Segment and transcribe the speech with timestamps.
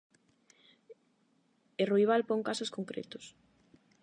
[1.81, 3.25] E Ruibal pon casos concretos.